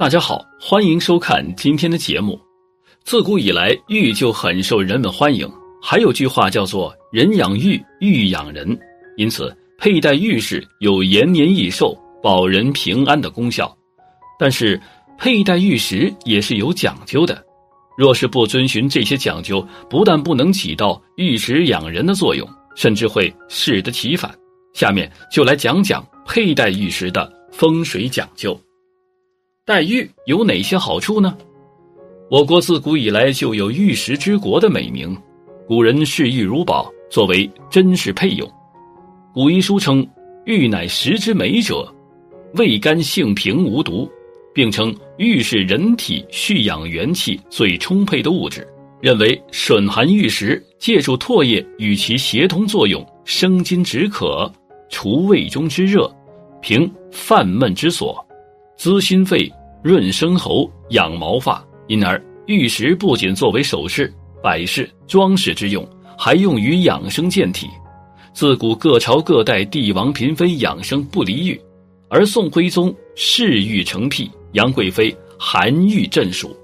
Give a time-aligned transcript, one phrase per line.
[0.00, 2.40] 大家好，欢迎收看今天的节目。
[3.04, 5.46] 自古以来，玉就很受人们欢迎。
[5.82, 8.66] 还有句话叫做“人养玉，玉养人”，
[9.18, 13.76] 因此佩戴玉石有延年益寿、保人平安的功效。
[14.38, 14.80] 但是，
[15.18, 17.44] 佩戴玉石也是有讲究的。
[17.94, 24.34] 若是不遵循这些讲究，不但不能起到玉石养人的作用，甚至会适得其反。
[24.72, 28.58] 下面就来讲讲佩戴玉石的风水讲究。
[29.70, 31.38] 戴玉有哪些好处呢？
[32.28, 35.16] 我国自古以来就有玉石之国的美名，
[35.64, 38.50] 古人视玉如宝，作为珍饰佩用。
[39.32, 40.04] 古医书称
[40.44, 41.88] 玉乃石之美者，
[42.54, 44.10] 味甘性平无毒，
[44.52, 48.66] 并称玉是人体蓄养元气最充沛的物质，
[49.00, 54.52] 认为吮含玉石，借助唾液与其协同作用，生津止渴，
[54.88, 56.12] 除胃中之热，
[56.60, 58.18] 平泛闷之所，
[58.76, 59.48] 滋心肺。
[59.82, 65.86] 润生喉、养毛发，因而玉石不仅作为首饰、摆饰、装饰之用，
[66.18, 67.66] 还用于养生健体。
[68.32, 71.60] 自古各朝各代帝王嫔妃养生不离玉，
[72.08, 76.56] 而宋徽宗嗜玉成癖，杨贵妃含玉镇暑。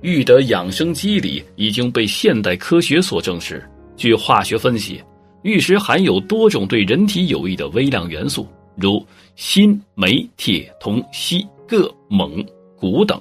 [0.00, 3.62] 玉的养生机理已经被现代科学所证实。
[3.96, 5.02] 据化学分析，
[5.42, 9.04] 玉石含有多种对人体有益的微量元素，如
[9.36, 11.46] 锌、镁、铁、铜、锡。
[11.70, 12.44] 铬、锰、
[12.80, 13.20] 钴等，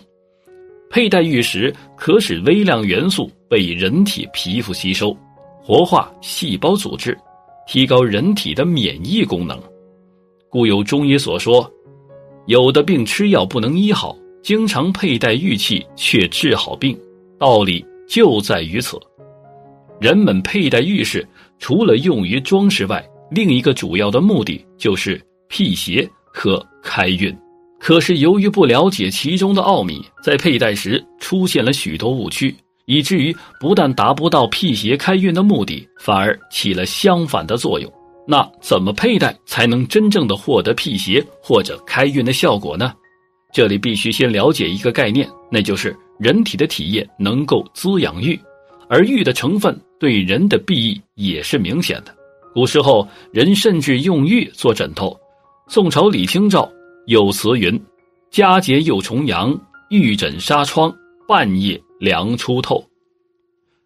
[0.89, 5.15] 佩戴玉石可使微量元素被人体皮肤吸收，
[5.61, 7.15] 活化细胞组织，
[7.67, 9.61] 提高人体的免疫功能。
[10.49, 11.71] 故有中医所说
[12.47, 16.99] ：“有的病吃药不能医好，经常佩戴玉器却治好病。”
[17.37, 18.99] 道理就在于此。
[20.01, 21.23] 人们佩戴玉饰，
[21.59, 27.31] 除了用于装饰外，另一个主要的目的就是辟邪和开运。
[27.79, 32.53] 可是由于不了解其中的奥秘，在佩戴时出现了许多误区，
[32.85, 37.91] 以至于不但达不到辟邪开运的目的，反而起了相反的作用。
[38.27, 42.93] 那怎么佩戴才能真正的获得辟邪或者开运的效果呢？
[43.51, 48.39] 这里必须先了解一个概念，那就是人体的体液能够滋养玉，
[48.87, 52.13] 而玉的成分对人的裨益也是明显的。
[52.53, 55.17] 古时候人甚至用玉做枕头。
[55.67, 56.69] 宋朝李清照。
[57.09, 57.81] 有词云
[58.29, 59.59] ：“佳节又重阳，
[59.89, 60.95] 玉枕纱窗，
[61.27, 62.87] 半夜凉初透。”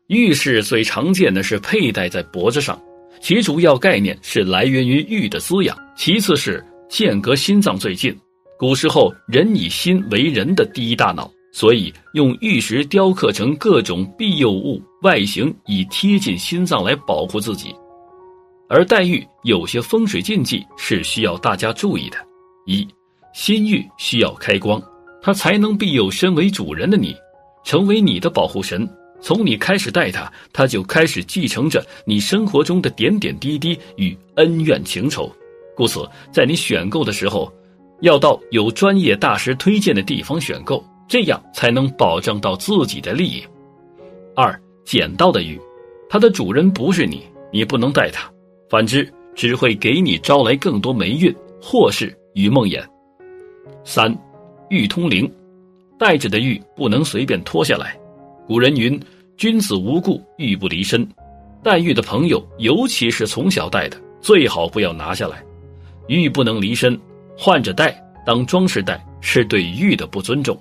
[0.08, 2.78] 玉饰最常见的是佩戴在脖子上，
[3.22, 8.14] 其主要概念是来源于玉的滋养，其次是间隔心脏最近。
[8.60, 17.74] 古时候人以心为人的第一大脑，所以用玉石雕刻成各种庇佑物，外形以贴近心脏来保护自己。
[18.68, 22.18] 而戴玉有些风水禁忌是需要大家注意的：
[22.66, 22.86] 一。
[23.34, 24.82] 心玉需要开光，
[25.22, 27.16] 它才能庇佑身为主人的你，
[27.64, 28.88] 成为你的保护神。
[29.20, 35.32] 从你开始戴它，它就开始继承着你生活中的点点滴滴与恩怨情仇。
[35.76, 37.52] 故此，在你选购的时候，
[38.02, 43.44] 要到有专业大师推荐的地方选购，这样才能保障到自己的利益。
[44.36, 45.60] 二，捡到的玉，
[46.10, 48.30] 它的主人不是你，你不能戴它，
[48.70, 52.84] 反之只会给你招来更多霉运、祸事与梦魇。
[53.84, 54.16] 三，
[54.70, 55.30] 玉通灵，
[56.00, 57.98] 戴着的玉不能随便脱下来。
[58.48, 59.00] 古人云
[59.38, 61.08] ：“君子无故玉不离身。”
[61.64, 65.44] 戴玉的朋友，尤其是从小戴的，最好不要拿下来。
[66.08, 67.00] 玉不能离身，
[67.38, 67.96] 换着戴
[68.26, 70.60] 当装饰戴，是对玉的不尊重。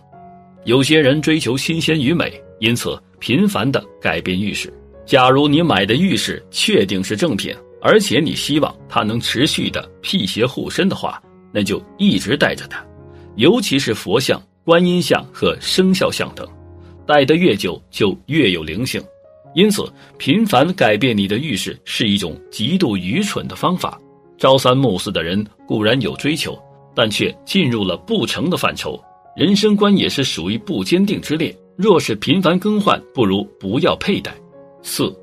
[0.64, 4.72] 有些人追求新鲜与美，因此频繁的改变玉饰。
[5.04, 11.20] 假如你买的玉饰确定是正品，而且你希望它能持续的辟邪护身的话，
[11.52, 12.84] 那就一直戴着它。
[13.36, 16.46] 尤其是佛像、观音像和生肖像等，
[17.06, 19.02] 戴得越久就越有灵性。
[19.54, 19.84] 因此，
[20.18, 24.00] 频繁改变你的玉饰是一种极度愚蠢的方法。
[24.38, 26.58] 朝三暮四的人固然有追求，
[26.94, 28.98] 但却进入了不成的范畴。
[29.36, 31.54] 人生观也是属于不坚定之列。
[31.76, 34.34] 若是频繁更换，不如不要佩戴。
[34.82, 35.14] 四，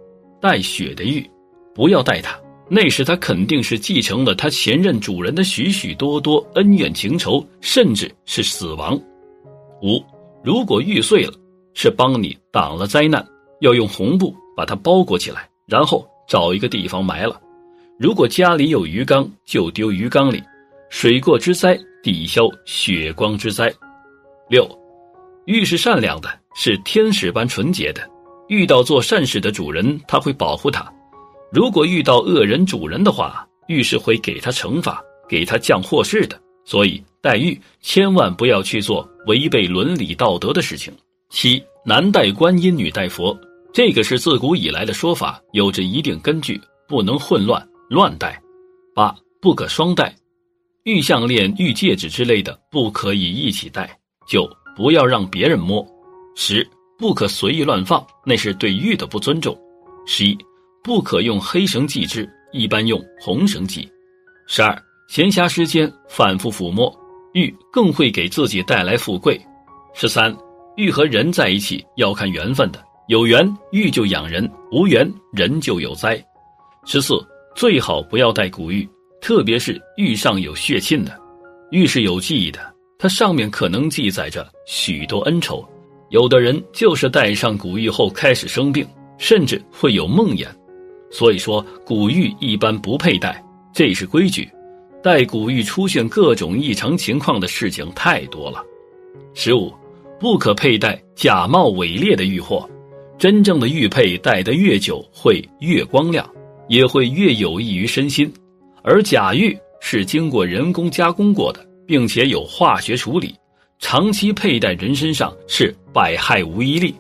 [0.42, 1.28] 带血的玉，
[1.76, 2.40] 不要戴它。
[2.70, 8.96] 那时他肯定是继承了他前任主人的许许多多恩怨情仇，甚至是死亡。
[9.82, 10.00] 五，
[10.44, 11.34] 如果玉碎了，
[11.74, 13.26] 是帮你挡了灾难，
[13.62, 17.42] 要用红布把它包裹起来，然后找一个地方埋了。
[17.98, 20.44] 如果家里有鱼缸，就丢鱼缸里，
[20.90, 23.74] 水过之灾抵消血光之灾。
[24.48, 24.68] 六，
[25.46, 28.08] 玉是善良的，是天使般纯洁的，
[28.48, 30.88] 遇到做善事的主人，他会保护他。
[31.52, 36.40] 如果遇到恶人主人的话，玉是会给他惩罚，给他降祸事的。
[36.66, 40.94] 所以戴玉千万不要去做违背伦理道德的事情。
[41.30, 43.36] 七，男戴观音，女戴佛，
[43.74, 48.40] 这个是自古以来的说法，有着一定根据，不能混乱乱戴。
[48.94, 50.16] 八，不可双戴，
[50.84, 53.90] 玉项链、玉戒指之类的不可以一起戴。
[54.28, 55.84] 九，不要让别人摸。
[56.36, 56.68] 十，
[56.98, 59.58] 不可随意乱放，那是对玉的不尊重。
[60.06, 60.38] 十一，
[60.84, 63.90] 不可用黑绳系之，一般用红绳系。
[64.48, 64.78] 十二。
[65.08, 66.96] 闲暇时间反复抚摸
[67.34, 69.42] 玉，更会给自己带来富贵。
[69.96, 70.32] 十三，
[70.78, 76.24] 玉和人在一起要看缘分的，有缘玉就养人，无缘人就有灾。
[76.86, 77.16] 十四，
[77.56, 78.88] 最好不要戴古玉，
[79.20, 81.20] 特别是玉上有血沁的。
[81.72, 85.68] 玉是有记忆的，它上面可能记载着许多恩仇。
[86.10, 88.88] 有的人就是戴上古玉后开始生病，
[89.18, 90.46] 甚至会有梦魇。
[91.12, 94.48] 所以说，古玉一般不佩戴，这是规矩。
[95.02, 98.64] 戴古玉出现各种异常情况的事情太多了。
[99.34, 99.74] 十五，
[100.20, 102.70] 不可佩戴假冒伪劣的玉货。
[103.18, 106.30] 真正的玉佩戴得越久，会越光亮，
[106.68, 108.32] 也会越有益于身心。
[108.82, 113.36] 而假玉是经过人工加工过的，并且有化学处理，
[113.80, 116.94] 长期佩戴人身上是百害无一利。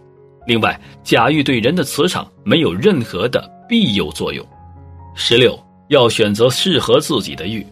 [0.48, 4.46] 另外，假玉对人的磁场没有任何的必有作用。
[5.16, 5.58] 十六，
[5.90, 7.66] 要选择适合自己的玉。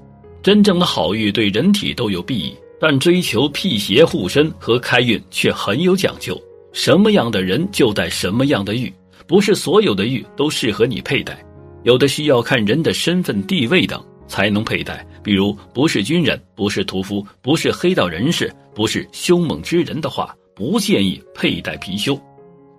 [0.44, 6.40] 真正的好玉对人体都有裨益，但追求辟邪护身和开运却很有讲究。
[6.72, 8.94] 什么样的人就戴什么样的玉，
[9.26, 11.44] 不是所有的玉都适合你佩戴，
[11.84, 15.06] 有的需要看人的身份地位等才能佩戴。
[15.24, 22.18] 比如不是军人、不是屠夫、不是黑道人士、不是凶猛之人的话，不建议佩戴貔貅。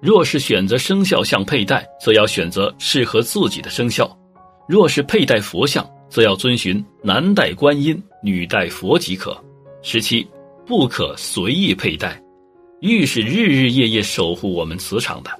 [0.00, 4.06] 若是选择生肖像佩戴，则要选择适合自己的生肖；
[4.68, 5.88] 若是佩戴佛像。
[6.10, 9.36] 则要遵循男戴观音，女戴佛即可。
[9.82, 10.26] 十七，
[10.66, 12.18] 不可随意佩戴，
[12.80, 15.30] 玉是日日夜夜守护我们磁场的。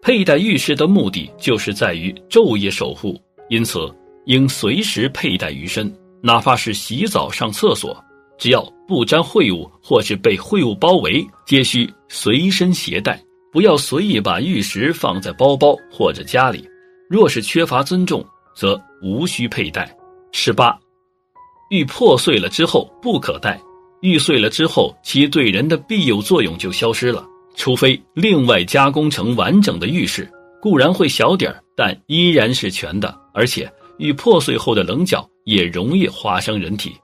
[0.00, 3.80] 佩戴玉饰的目的就是在于昼夜守护，因此
[4.26, 5.92] 应随时佩戴于身，
[6.22, 8.00] 哪怕是洗澡、上厕所，
[8.38, 13.20] 只要不沾秽物或是被秽物包围，皆需随身携带，
[13.52, 16.68] 不要随意把玉石放在包包或者家里。
[17.08, 18.24] 若是缺乏尊重，
[18.54, 19.92] 则无需佩戴。
[20.32, 20.78] 十八，
[21.70, 23.60] 玉破碎了之后不可戴。
[24.02, 27.26] 玉碎了之后，其对人的庇佑作用就消失了。
[27.56, 30.30] 除非另外加工成完整的玉石，
[30.62, 33.14] 固然会小点但依然是全的。
[33.34, 36.94] 而且玉破碎后的棱角也容易划伤人体。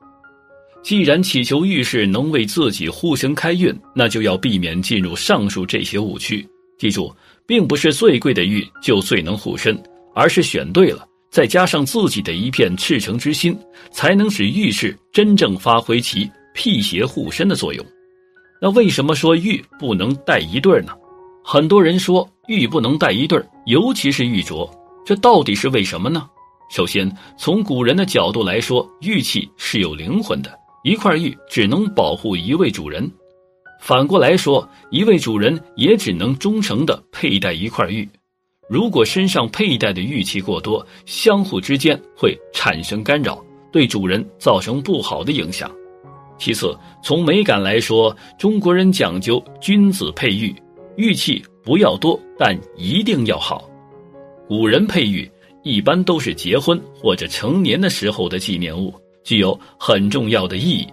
[0.86, 6.48] 既然祈求玉饰能为自己护身开运，那就要避免进入上述这些误区。
[6.78, 7.12] 记住，
[7.44, 9.76] 并不是最贵的玉就最能护身，
[10.14, 11.04] 而是选对了。
[11.28, 13.58] 再加上自己的一片赤诚之心，
[13.90, 17.84] 才能使玉饰真正发挥其辟邪护身的作用。
[18.62, 20.92] 那为什么说玉不能戴一对呢？
[21.42, 24.70] 很多人说玉不能戴一对，尤其是玉镯，
[25.04, 26.28] 这到底是为什么呢？
[26.70, 30.56] 首先，从古人的角度来说，玉器是有灵魂的，
[30.86, 33.10] 一块玉只能保护一位主人。
[33.80, 38.08] 反过来说，一位主人也只能忠诚地佩戴一块玉。
[38.68, 45.68] 如果身上佩戴的玉器过多，相互之间会产生干扰，对主人造成不好的影响。
[46.38, 50.54] 其次，从美感来说，中国人讲究君子佩玉，
[50.94, 53.68] 玉器不要多，但一定要好。
[54.46, 55.28] 古人佩玉
[55.64, 58.94] 一般都是结婚或者成年的时候的纪念物，
[59.26, 60.86] 具有很重要的意义。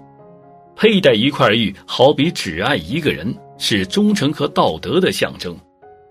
[0.76, 5.56] 佩戴一块玉，好比只爱一个人，是忠诚和道德的象征。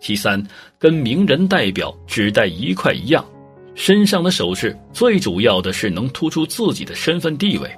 [0.00, 0.40] 其三，
[0.78, 3.24] 跟名人代表只戴一块一样，
[3.74, 7.68] 身上的首饰最主要的是能突出自己的身份地位。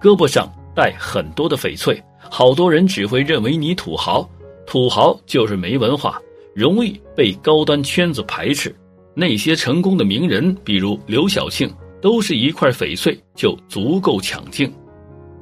[0.00, 2.00] 胳膊上戴很多的翡翠，
[2.30, 4.28] 好多人只会认为你土豪，
[4.64, 6.20] 土豪就是没文化，
[6.54, 8.72] 容易被高端圈子排斥。
[9.12, 11.68] 那些成功的名人，比如刘晓庆，
[12.00, 14.72] 都是一块翡翠就足够抢镜。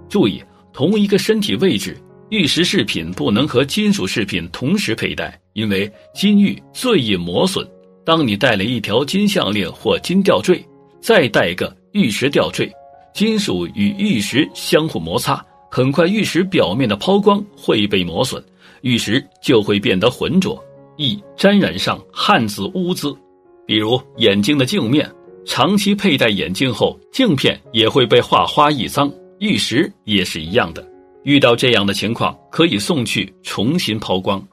[0.08, 1.96] 注意，同一个身体位置。
[2.28, 7.64] 玉石饰品不能和金属饰品同时佩戴，因为金玉最易磨损。
[8.04, 10.60] 当你戴了一条金项链或金吊坠，
[11.00, 12.68] 再戴个玉石吊坠，
[13.14, 18.42] 金属与玉石相互摩擦，很快玉石表面的抛光会被磨损，
[18.80, 20.60] 玉石就会变得浑浊，
[20.96, 23.16] 易沾染上汉字污渍。
[23.66, 25.08] 比如眼睛的镜面，
[25.46, 30.86] 长期佩戴眼镜后，镜片也会被画花易脏，玉石也是一样的。
[31.22, 34.44] 遇到这样的情况，可以送去重新抛光。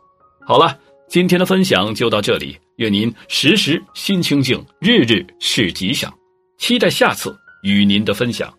[0.45, 0.77] 好了，
[1.09, 6.13] 今天的分享就到这里，愿您时时心清静，日日是吉祥。
[6.59, 8.53] 期待下次与您的分享。